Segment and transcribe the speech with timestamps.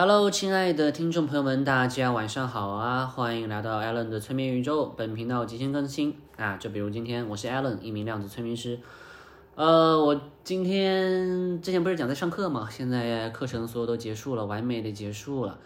[0.00, 3.04] Hello，亲爱的听众朋友们，大家晚上好啊！
[3.04, 4.94] 欢迎来到 Alan 的催眠宇宙。
[4.96, 8.78] 本频道即将更新啊，就比如今天，我是 Alan，一名量子催眠师。
[9.56, 15.58] 呃，我今天之前不是讲在上课嘛，现在课程所有都结束了，完美的结束了，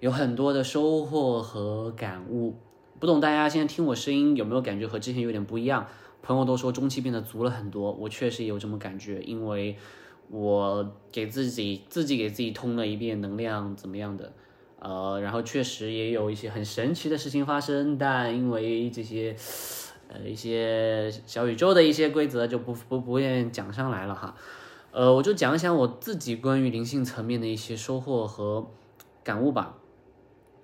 [0.00, 2.54] 有很多的收获和感悟。
[3.00, 5.86] 不懂大家现在听我声音有没有感觉和之前有点不一样？
[6.22, 9.78] 朋友都说中气变得足了很多，我确实有这么感觉，因为。
[10.32, 14.32] 我给自己自己给自己通了一遍能量，怎么样的？
[14.78, 19.36] 呃，然后确实也有一些很神奇的事情发生，但因为这些
[20.08, 24.34] 呃一些小宇宙的一些规则就不不不愿讲上来了哈。
[24.90, 28.70] 呃，我就讲一讲我自己关于灵性层面的一些收获和
[29.22, 29.76] 感悟吧。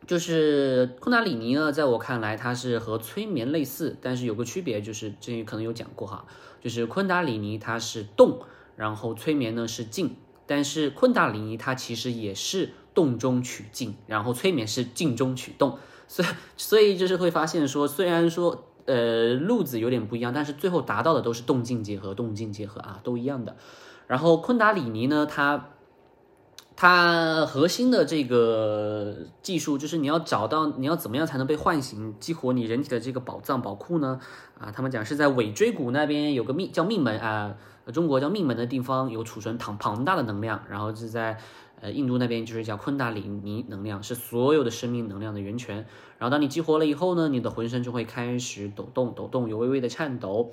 [0.06, 6.24] 就是昆达里尼呢，在我看来它是和催眠类似，但是有个区别，就是之前可能有讲过哈，
[6.62, 8.40] 就是昆达里尼它是动。
[8.78, 10.14] 然后催眠呢是静，
[10.46, 23.56] 但是昆达里尼它其实也是动中取静，然后催眠是静中取动，所以所以就是会发现说，虽然说呃路子有点不一样，但是最后达到的都是动静结合，动静结合啊都一样的。
[24.06, 25.70] 然后昆达里尼呢，它
[26.76, 34.20] 它核心的这个技术就是你要找到你要怎么样才能被唤醒，激活你人体的这个宝藏宝库呢？
[34.56, 37.56] 啊，他们讲是在尾椎骨那边有个命叫命门啊。
[37.92, 41.38] 中国叫命门的地方有储存庞庞大的能量，然后是在
[41.80, 45.76] 呃印度那边就是叫昆达里尼能量，是所有的生命能量的源泉。
[46.18, 50.50] 然后当你激活了以后呢，你的浑身就会开始抖动，抖动有微微的颤抖。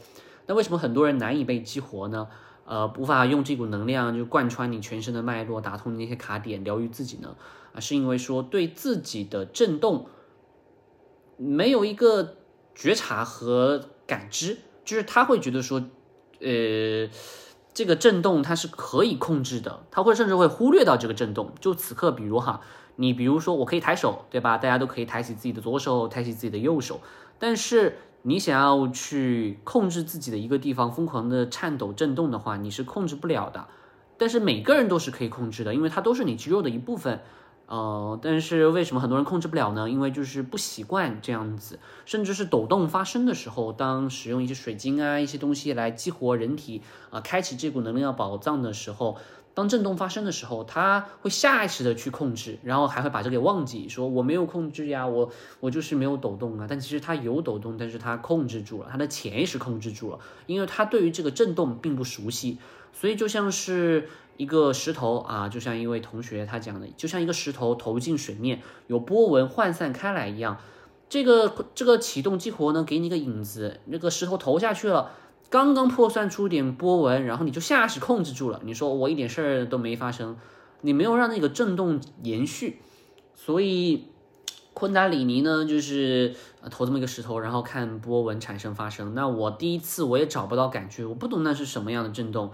[0.48, 2.28] 那为什么很多人难以被激活呢？
[2.66, 7.36] 呃，无法用这股能量就贯穿你全身的脉络，打通那些卡点，疗愈自己呢？
[7.74, 10.08] 啊，是因为说对自己的震动
[11.36, 12.38] 没有一个
[12.74, 15.84] 觉察和感知，就是他会觉得说。
[16.40, 17.10] 呃，
[17.74, 21.52] 这个震动它是可以控制的，它会甚至会忽略到这个震动。
[21.60, 22.62] 就此刻，比如哈，
[22.96, 24.58] 你比如说我可以抬手，对吧？
[24.58, 27.02] 大家都可以抬起自己的左手，抬起自己的右手。
[27.38, 33.68] 但是你想要去控制自己的一个地方疯狂的颤抖震动的话，你是控制不了的。
[34.18, 37.22] 但是每个人都是可以控制的，因为它都是你肌肉的一部分。
[37.68, 39.90] 呃，但是为什么很多人控制不了呢？
[39.90, 49.18] 因为就是不习惯这样子，甚至是抖动发生的时候，当使用一些水晶啊一些东西来激活人体啊，开启这股能量宝藏的时候，
[49.56, 56.68] 当震动发生的时候，他会下意识的去控制，然后还会把这给忘记，说我没有控制呀，我我就是没有抖动啊。
[56.70, 62.60] 但其实他有抖动，但是他控制住了，他的潜意识控制住了，因为他对于这个震动并不熟悉，
[62.94, 64.08] 所以就像是。
[64.38, 70.58] 一个石头啊，就像一位同学他讲的，就像一个石头投进水面，有波纹涣散开来一样。
[71.08, 75.12] 这个这个启动激活呢，给你个影子，那个石头投下去了，
[75.50, 78.60] 刚刚破散出点波纹，然后你就下意识控制住了。
[78.64, 80.36] 你说我一点事儿都没发生，
[80.82, 82.82] 你没有让那个震动延续。
[83.36, 84.08] 所以
[84.74, 86.36] 昆达里尼呢，就是
[86.72, 89.14] 投这么一个石头，然后看波纹产生发生。
[89.14, 92.52] 那我第一次我也找不到感觉，我不懂那是什么样的震动。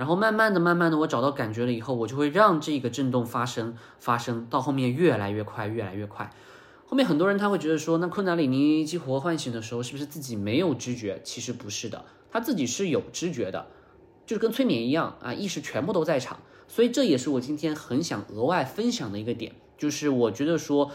[0.00, 6.32] 然后慢慢的、慢慢的，我找到感觉了以后，我就会让这个震动发生、发生，到后面越来越快、越来越快。
[6.86, 11.20] 后面很多人他会觉得说，那昆达里尼激活唤醒的时候，是不是自己没有知觉？
[11.22, 13.66] 其实不是的，他自己是有知觉的，
[14.24, 16.38] 就是跟催眠一样啊，意识全部都在场。
[16.66, 20.90] 所以这也是我今天很想额外分享的一个点，就是我觉得说，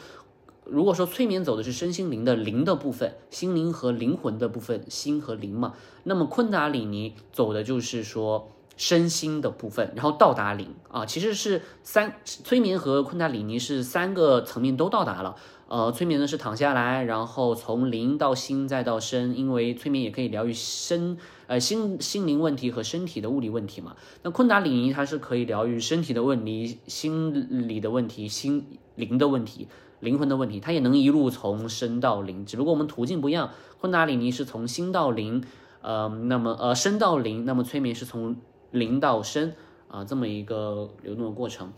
[0.63, 8.49] 如果说催眠走的是身心灵的灵的部分，心灵和灵魂的部分，心和灵嘛，那么昆达里尼走的就是说。
[8.77, 15.35] 身心的部分，然后到达零啊，其实是三催眠和昆达里尼是三个层面都到达了。
[15.67, 23.95] 呃，催眠呢是躺下来，然后从零到心再到身，因为催眠也可以疗愈身呃心心灵问题和身体的物理问题嘛。
[24.21, 29.67] 那昆达里尼它是可以疗愈身体的问题、心理的问题、心灵的问题、
[30.01, 33.49] 灵魂的问题，它也能一路从身到灵，只不过我们途径不一样。
[33.79, 35.43] 昆达里尼是从心到灵，
[35.81, 38.35] 呃，那么呃身到灵，那么催眠是从。
[38.75, 39.55] 零到深
[39.87, 41.73] 啊，这么一个流动的过程，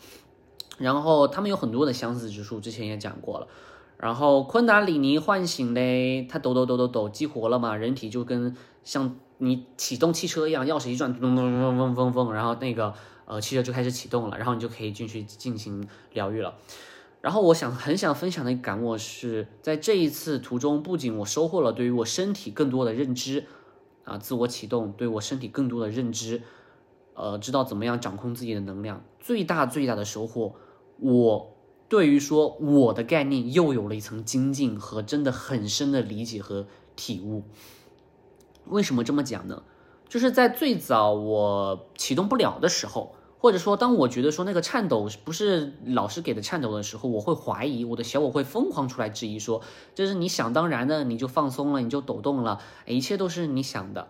[0.78, 3.48] 然后他们有很多的相似之处，之前也讲过了。
[3.98, 12.94] 然后昆达里尼唤醒嘞，它抖抖抖抖抖，激活了嘛，人体就跟像你启动汽车一样，钥匙一转，咚咚咚咚咚咚咚，然后那个
[13.26, 16.54] 呃汽车就开始启动了，然后你就可以进去进行疗愈了。
[17.22, 23.46] 然后我想很想分享的一感悟是在这一次途中，不仅我收获了对于我身体更多的认知
[24.04, 26.44] 啊，自我启动对我身体更多的认知。
[27.18, 30.54] 呃，知道怎么样掌控自己的能量，最大最大的收获，
[31.00, 31.58] 我
[31.90, 37.44] 对于说我的概念又有了一层精进和真的很深的理解和体悟。
[38.66, 39.64] 为什么这么讲呢？
[40.08, 49.62] 就是在最早我启动不了的时候，或者说当我觉得说那个颤抖不是老师给的颤抖的时候，我会怀疑我的小我会疯狂出来质疑说，
[49.96, 54.08] 这是你想当然的，你就放松了，你就抖动了，一切都是你想的。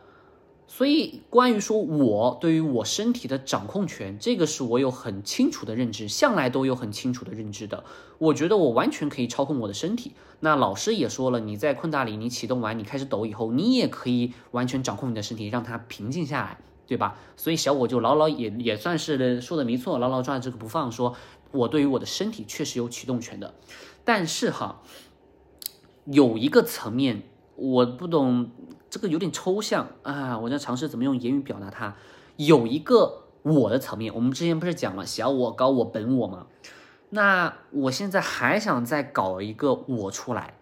[0.69, 7.85] 所以，关于说我对于我身体的掌控权，这个是我有很清楚的认知，向来都有很清楚的认知的。
[8.17, 10.11] 我觉得我完全可以操控我的身体。
[10.41, 17.17] 那老师也说了，你在困大里你启动完，你开始抖以后，你也可以完全掌控你的身体，让它平静下来，对吧？
[17.37, 21.15] 所以小我就牢牢也也算是说的没错，牢牢抓着这个不放，说
[21.51, 23.55] 我对于我的身体确实有启动权的。
[24.03, 24.81] 但是哈，
[26.05, 27.23] 有一个层面
[27.57, 28.49] 我不懂。
[28.89, 31.97] 这个有点抽象啊，我在尝试怎么用言语表达它。
[32.37, 36.47] 有一个我的层面，我们之前不是讲了小我、高我、本我吗？
[37.09, 40.53] 那我现在还想再搞一个我出来，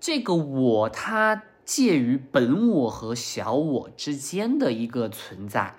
[0.00, 5.76] 这个我它介于本我和小我之间的一个存在。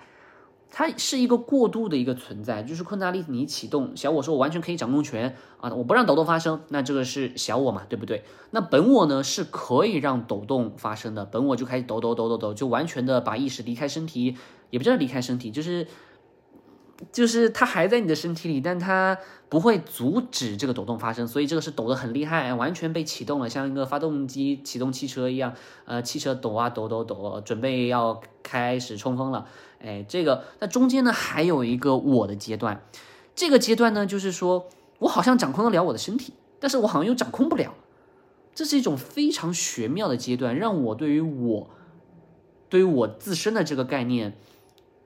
[0.70, 8.22] 它是一个过渡的一个存在，就是昆达里尼启动，小我说我完全可以掌控权啊，我不让抖动发生，那这个是小我嘛，对不对？
[8.50, 14.36] 那本我呢是可以让抖动发生的，本我就开始抖抖抖抖抖，就完全的把意识离开身体，
[14.70, 15.86] 也不叫离开身体，就是
[17.12, 19.16] 就是它还在你的身体里，但它
[19.48, 25.54] 不会阻止这个抖动发生，所以这个是抖得很厉害，完全被启动了，像一个发动机启动汽车一样，
[25.84, 29.46] 呃，汽车抖啊抖抖抖，准备要开始冲锋了。
[29.80, 32.82] 哎，这个那中间呢还有一个我的阶段，
[33.36, 34.68] 这个阶段呢就是说
[34.98, 37.74] 我好像掌控得了我的身体，但是我好像又掌控不了，
[38.54, 41.70] 这是一种非常玄妙的阶段，让我对于我
[42.68, 44.36] 对于我自身的这个概念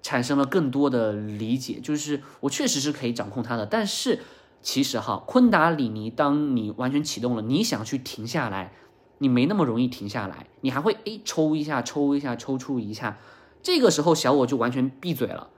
[0.03, 4.21] 产生了更多的理解，就是我确实是可以掌控它的，但是
[4.61, 8.73] 其实哈，昆达里尼当你完全启动了，你想去停下来，
[9.19, 13.19] 你没那么容易停下来，你还会哎抽一下抽一下抽出一下。
[13.63, 15.51] 这个时候，小我就完全闭嘴了，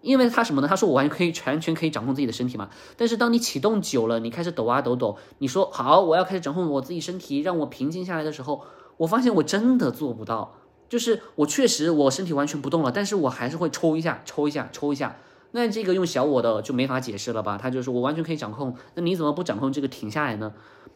[0.00, 0.66] 因为他什么呢？
[0.66, 2.68] 他说我完全可以全全可以掌控自己的身体嘛。
[2.96, 8.62] 但是当你启动久了，你开始抖啊抖抖，你说好，我要开始掌控我自己身体，让我平静下来的时候，
[8.96, 10.54] 我发现我真的做不到。
[10.94, 15.16] 就是我确实我身体完全不动了，但是我还是会抽一下，抽一下，抽一下。
[15.50, 17.58] 那这个用小我的就没法解释了吧？
[17.60, 20.54] 他就是我完全可以掌控，那你怎么不掌控这个停下来呢？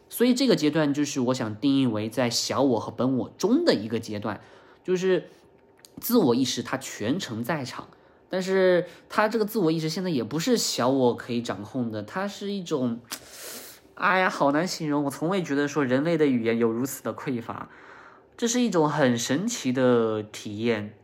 [0.09, 4.41] 所以这个阶段就是我想定义为在小我和本我中的一个阶段，
[4.85, 5.25] 就是。
[6.01, 7.89] 自我意识它全程在场，
[8.31, 13.01] 但是它这个自我意识现在也不是小我可以掌控的，它是一种，
[13.97, 15.03] 哎呀，好难形容。
[15.03, 17.69] 我从未觉得说人类的语言有如此的匮乏，
[18.39, 20.95] 这是一种很神奇的体验。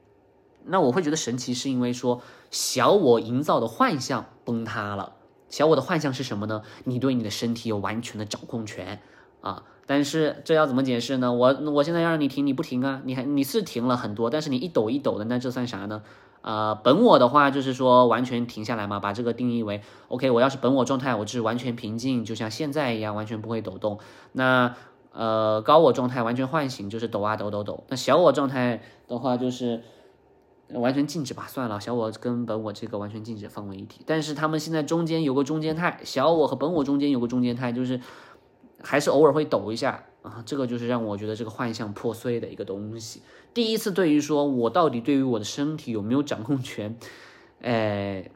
[0.66, 2.22] 那我会觉得神奇，是因为说
[2.52, 5.14] 小我营造的幻象崩塌了。
[5.50, 6.62] 小我的幻象是什么呢？
[6.84, 9.00] 你对你的身体有完全的掌控权
[9.40, 9.64] 啊。
[9.84, 11.32] 但是这要怎么解释呢？
[11.32, 13.02] 我我现在要让你停，你不停啊？
[13.04, 16.02] 你还你是停了很多，但是你一抖一抖的，那这算啥呢？
[16.42, 20.30] 呃，本我的话就是说完全停下来嘛，把这个定义为 OK。
[20.30, 23.98] 我要是本我状态，我就是完全平静，就像现在一样，完全不会抖动。
[24.32, 24.75] 那
[25.14, 27.84] 呃高我状态完全唤醒，就是抖啊抖抖抖。
[27.88, 29.82] 那小我状态的话就是
[30.69, 34.02] 完全静止吧，算了，小我跟本我这个完全静止放为一体。
[34.05, 38.00] 但是他们现在中间有个中间态，小我和本我中间有个中间态，就是。
[38.87, 43.22] 还是偶尔会抖一下啊，这个就是让我觉得这个幻象破碎的一个东西。
[43.55, 46.94] 第一次对于说我到底对于我的身体有没有掌控权，
[47.62, 48.31] 哎，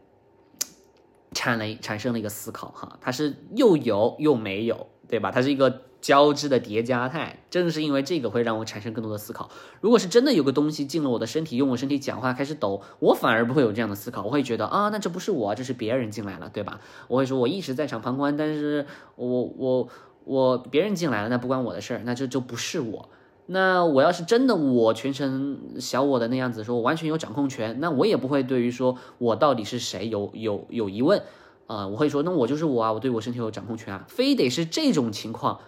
[1.32, 5.30] 产了产生了一个思考哈，它是又有又没有，对吧？
[5.30, 7.40] 它是一个交织的叠加态。
[7.50, 9.50] 正是因为这个会让我产生更多的思考。
[9.80, 16.80] 如果是真的有个东西进了我的身体，用我身体讲话开始抖，我反而不会有这样的思考，我会觉得啊，那这不是我，这是别人进来了，对吧？
[17.08, 18.86] 我会说我一直在场旁观，但是
[19.16, 19.88] 我我。
[20.24, 23.08] 我别人进来了，那不关我的事儿，那这就不是我。
[23.46, 31.22] 那我要是真的我全程小我的那样子，说我完全有掌控权，那我也不会对于说我到底是谁有有有疑问
[31.66, 31.88] 啊。
[31.88, 34.04] 我会说，那我就是我啊，我对我身体有掌控权啊。
[34.06, 35.60] 非得是这种情况，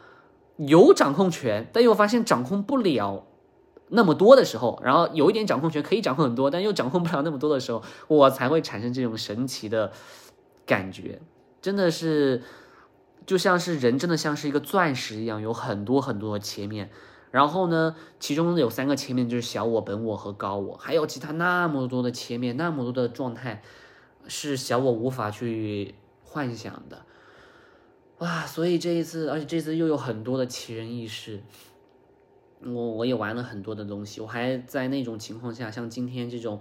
[0.67, 3.27] 有掌控权，但又发现掌控不了
[3.89, 9.93] 那么多的时候，然后有一点掌控权可以掌控很多，但又掌控不了那么多的时候，我才会产生这种神奇的
[10.67, 11.21] 感觉，
[11.61, 12.43] 真的是。
[13.27, 16.91] 就像是人真的像是一个钻石一样，有很多很多的切面，
[17.31, 23.63] 然后呢，其中有三个切面就是小我、本我和高我，还有其他那么多的切面，那么多的状态，
[24.27, 27.03] 是小我无法去幻想的，
[28.21, 28.47] 哇！
[28.47, 31.43] 所以这一次，而且这次又有很多的奇人异事，
[32.65, 36.61] 我我也玩了很多的东西，我还在那种情况下，像今天这种。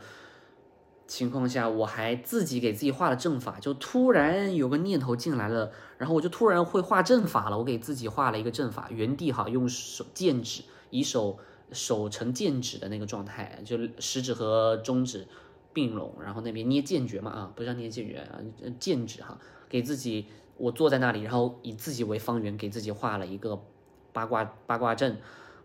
[1.08, 7.58] 情况下，我还自己给自己画了阵法，就突然有个念头进来了，然后我就突然会画阵法了。
[7.58, 10.62] 我给自己画了一个阵法，原地哈，用手剑指，
[10.92, 11.40] 以手
[11.72, 15.28] 手成剑指的那个状态，就食指和中指
[15.74, 18.38] 并拢，然后那边捏剑诀嘛啊，不是捏剑诀啊，
[18.80, 20.28] 剑指哈，给自己
[20.60, 23.60] 我坐在那里，然后以自己为方圆，给自己画了一个
[24.14, 25.18] 八卦八卦阵，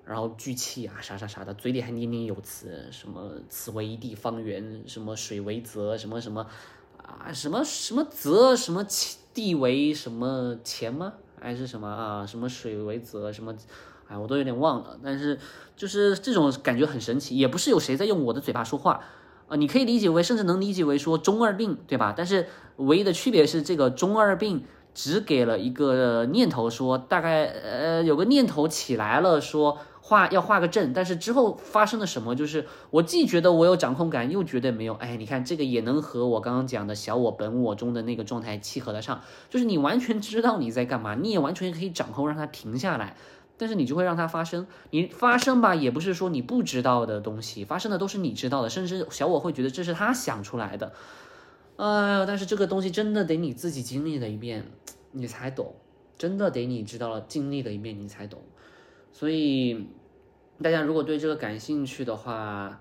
[0.07, 6.47] 然后聚气啊啥啥啥的，嘴里还念念有词，什么此为一地方圆，什么水为泽，什么什么
[6.97, 8.87] 啊，什么什么泽，什么
[9.35, 11.15] 地为什么钱吗？
[11.41, 12.25] 还是什么啊？
[12.25, 13.55] 什么水为泽，什么？
[14.07, 15.39] 哎，我都有点忘了，但是
[15.75, 19.03] 就是这种感觉很神奇，也不是有谁在用我的嘴巴说话
[19.49, 22.13] 啊，你可以理解为，甚至能理解为说中二病，对吧？
[22.15, 22.47] 但是
[22.77, 34.95] 唯一的区别是，这个中二病只给了一个念头，说大概呃有个念头起来了，说画要画个阵，但是之后发生了什么，就是我既觉得我有掌控感，又觉得没有。
[34.95, 39.21] 哎，你看这个也能和我刚刚讲的小我本我中的那个状态契合得上，
[39.51, 43.17] 就是你完全知道你在干嘛，你也完全可以掌控让它停下来。
[43.57, 50.93] 但是你就会让它发生，你发生吧，也不是说你不知道的东西，发生的都是你知道的，甚至小我会觉得这是他想出来的，
[51.77, 54.65] 哎呀，但是这个东西真的得你自己经历了一遍，
[55.11, 55.75] 你才懂，
[56.17, 58.41] 真的得你知道了经历了一遍你才懂，
[59.13, 59.89] 所以
[60.63, 62.81] 大家如果对这个感兴趣的话，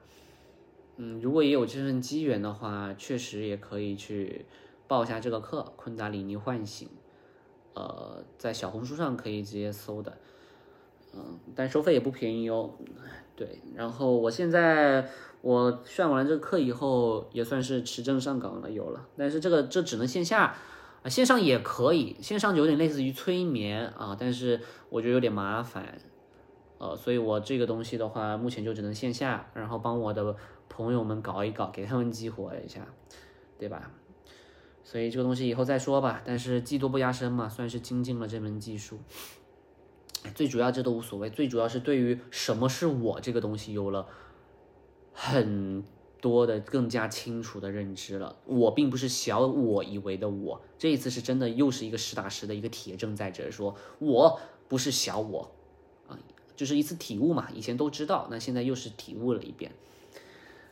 [0.97, 4.45] 嗯，如果也有这份机缘的话，确实也可以去
[4.87, 6.87] 报一下这个课《昆达里尼唤醒》，
[7.73, 10.15] 呃，在小红书上可以直接搜的。
[11.15, 12.75] 嗯，但收费也不便宜哦。
[13.35, 15.09] 对，然后我现在
[15.41, 19.07] 我上完这个课以后，也算是持证上岗了，有了。
[19.17, 20.55] 但是这个这只能线下
[21.01, 25.97] 啊，线上也可以，线上就有点类似于催眠啊，但是我觉得有点麻烦，
[26.77, 30.35] 呃，所以我这个东西的话，目前就只能线下，然后帮我的
[30.69, 32.87] 朋友们搞一搞，给他们激活一下，
[33.57, 33.91] 对吧？
[34.83, 36.21] 所以这个东西以后再说吧。
[36.23, 38.99] 但是技多不压身嘛，算是精进了这门技术。
[40.35, 44.07] 最主要这都无所谓，最主要是对于什么是我这个东西有了
[45.13, 45.83] 很
[46.21, 48.35] 多的更加清楚的认知了。
[48.45, 55.51] 我并不是小我以为的我，这一次是真的又是一个实打实的一个铁证在这，说我不是小我
[56.07, 56.17] 啊，
[56.55, 57.49] 就是一次体悟嘛。
[57.53, 59.73] 以前都知道，那现在又是体悟了一遍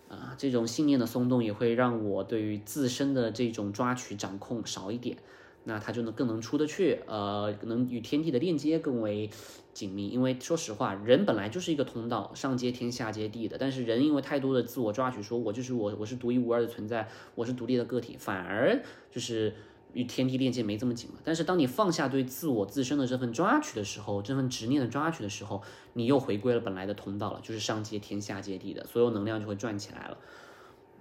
[0.08, 0.34] 啊。
[0.38, 5.18] 这种信念的松动也会让我对于自身的这种抓取掌控少一点。
[5.64, 9.30] 那它就能更能出得去，呃，能与天地的链接更为
[9.74, 10.08] 紧密。
[10.10, 13.58] 因为说实话，人本来就是一个通道，上接天，下接地的。
[13.60, 19.54] 但是人因为太多的自我抓取，说我就是我，我是独一无二的存在，我是独立的个体，反而就是
[19.94, 21.20] 与天地链接没这么紧了。
[21.24, 25.62] 但是当你放下对自我自身的这份抓取的时候，这份执念的抓取的时候，
[25.94, 30.18] 你又回归了本来的通道了，就是上接天，下接地的，所有能量就会转起来了。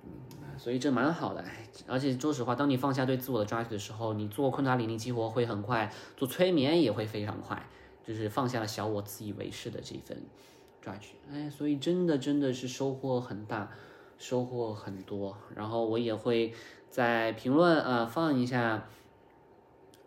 [0.05, 0.11] 嗯
[0.61, 1.43] 所以这蛮好的，
[1.87, 7.67] 而且说实话，当你放下对自我的抓取的时候，你做昆达里尼激活会很快，做催眠也会非常快，
[8.07, 10.23] 就是放下了小我自以为是的这份
[10.83, 11.17] 抓取。
[11.33, 13.71] 哎，所以真的真的是收获很大，
[14.19, 15.35] 收获很多。
[15.57, 16.53] 然后我也会
[16.91, 18.87] 在评论啊放一下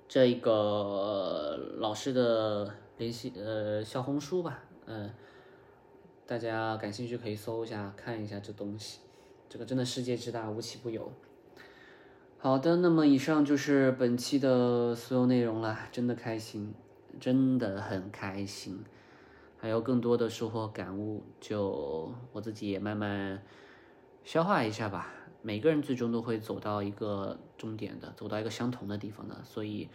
[0.08, 5.10] 这个老师的联系呃小红书吧，嗯，
[6.28, 9.00] 大家感兴趣可以搜一下看一下这东西。
[9.54, 11.12] 这个真的世界之大，无奇不有。
[12.40, 16.74] 好的，那么以上就是本期的所有内容了，真的开心，
[17.20, 18.84] 真的很开心，
[19.60, 23.44] 还有更多的收获感悟，就我自己也慢慢
[24.24, 25.14] 消化一下吧。
[25.44, 29.88] 每个人最终都会走到一个终点的，走到一个相同的地方的，所以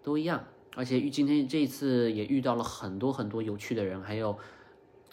[0.00, 0.44] 都一样。
[0.76, 4.38] 而且遇今天这一次也遇到了很多很多有趣的人，还有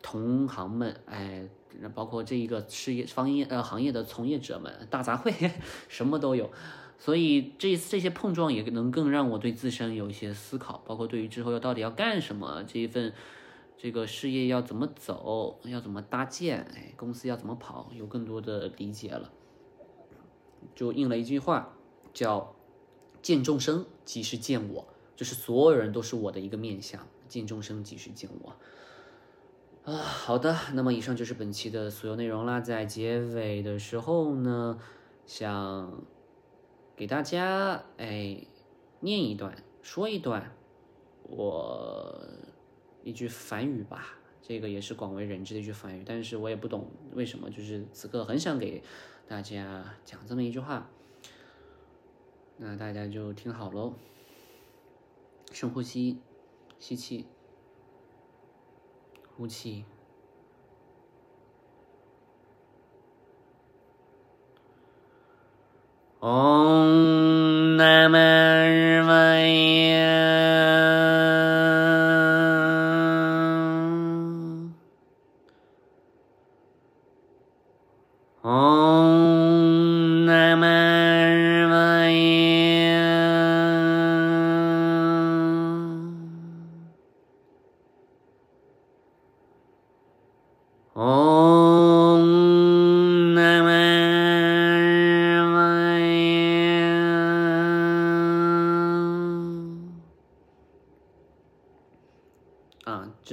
[0.01, 1.47] 同行们，哎。
[1.81, 5.51] 那包括这一个事业方业呃行业的从业者们，大杂烩，
[5.87, 6.49] 什么都有，
[6.97, 13.13] 所以这这些碰撞也能更让我对自身有一些思考，包括对于之后要到底要干什么，这一份
[13.77, 19.31] 这个事业要怎么走，要怎么搭建，哎，公司要怎么跑，有更多的理解了。
[20.75, 21.77] 就应了一句话，
[22.13, 22.55] 叫
[23.21, 28.55] 见众生即是见我，就是所有人都是我的一个面相，见众生即是见我。
[29.85, 32.59] 啊，好的，那么以上就是本期的所有内容啦。
[32.59, 34.77] 在结尾的时候呢，
[35.25, 36.03] 想
[36.95, 38.45] 给大家哎
[38.99, 40.51] 念一段，说一段
[41.23, 42.23] 我
[43.03, 44.15] 一句梵语吧。
[44.41, 48.83] 这个也是广为人知的一句梵语，但是我也不懂为什么，就是此刻很想给
[49.27, 50.89] 大家讲这么一句话。
[52.57, 53.93] 那大家就听好喽，
[55.51, 56.19] 深呼吸，
[56.79, 57.25] 吸气。
[59.39, 59.85] 呼气。
[66.19, 66.75] 哦，
[67.77, 70.28] 南无日嘛耶。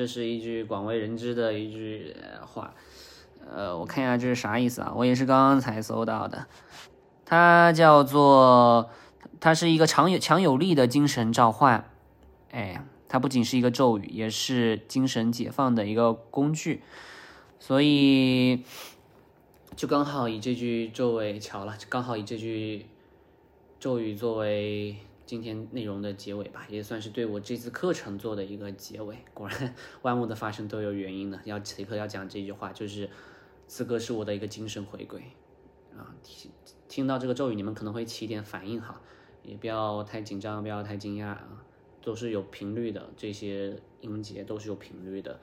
[0.07, 2.15] 是一句广为人知的一句
[2.47, 2.73] 话。
[3.49, 4.93] 呃，我看一下这是啥意思啊？
[4.97, 6.47] 我也是刚刚才搜到的。
[7.25, 8.91] 它叫做，
[9.41, 11.89] 它是一个强有强有力的精神召唤。
[12.51, 16.83] 哎，它不仅是一个咒语，也是精神解放的一个工具。
[17.59, 18.65] 所以，
[19.77, 22.87] 就刚好以这句咒尾巧了，刚好以这句
[23.79, 24.97] 咒语作为
[25.27, 29.19] 今天内容的结尾吧，也算是对我这次课程做的一个结尾。
[29.35, 31.41] 果然，万物的发生都有原因的。
[31.45, 33.11] 要此刻要讲这句话，就是
[33.67, 35.21] 此刻是我的一个精神回归
[35.97, 36.15] 啊。
[36.23, 36.51] 听
[36.89, 39.01] 听到这个咒语，你们可能会起一点反应哈，
[39.43, 41.65] 也不要太紧张，不要太惊讶啊，
[42.01, 45.41] 都是有频率的，这些音节都是有频率的。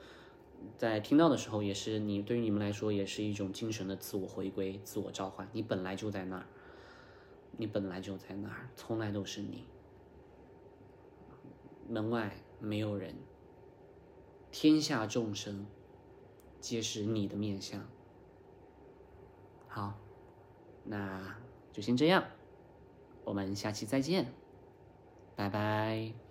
[0.78, 5.46] 在听到的时候，也是你对于你们来说，也是一种精神的自我回归、自我召唤。
[5.52, 6.46] 你本来就在那儿，
[7.58, 9.66] 你本来就在那儿，从来都是你。
[11.88, 13.14] 门外没有人，
[14.50, 15.66] 天下众生
[16.60, 17.86] 皆是你的面相。
[19.68, 19.94] 好，
[20.84, 21.36] 那
[21.72, 22.24] 就先这样，
[23.24, 24.32] 我们下期再见，
[25.36, 26.23] 拜拜。